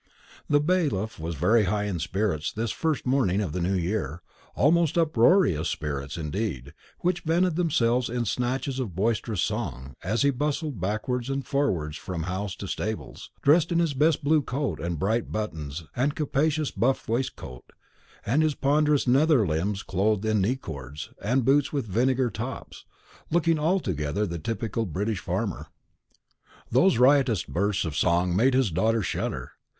[0.49, 4.23] The bailiff was in very high spirits this first morning of the new year
[4.55, 10.81] almost uproarious spirits indeed, which vented themselves in snatches of boisterous song, as he bustled
[10.81, 15.31] backwards and forwards from house to stables, dressed in his best blue coat and bright
[15.31, 17.71] buttons and a capacious buff waistcoat;
[18.25, 22.85] with his ponderous nether limbs clothed in knee cords, and boots with vinegar tops;
[23.29, 25.67] looking altogether the typical British farmer.
[26.71, 29.51] Those riotous bursts of song made his daughter shudder.